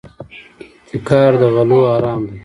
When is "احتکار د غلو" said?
0.77-1.79